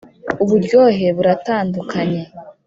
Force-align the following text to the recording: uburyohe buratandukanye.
uburyohe 0.43 1.05
buratandukanye. 1.15 2.21